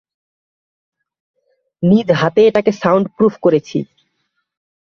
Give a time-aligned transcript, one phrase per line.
[1.83, 3.77] নিজহাতে এটাকে সাউন্ডপ্রুফ করেছি।